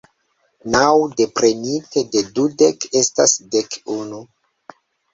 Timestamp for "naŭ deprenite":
0.75-2.05